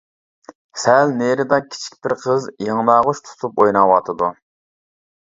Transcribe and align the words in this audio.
سەل 0.83 1.13
نېرىدا 1.19 1.59
كىچىك 1.67 1.99
بىر 2.07 2.17
قىز 2.25 2.49
يىڭناغۇچ 2.71 3.25
تۇتۇپ 3.31 3.63
ئويناۋاتىدۇ. 3.67 4.37